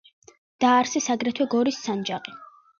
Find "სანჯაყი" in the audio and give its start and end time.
1.87-2.39